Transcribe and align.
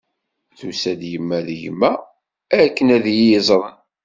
Tusa-d 0.57 1.01
yemma 1.11 1.39
d 1.47 1.49
gma 1.61 1.91
akken 2.63 2.87
ad 2.95 3.05
iyi-iẓren. 3.11 3.75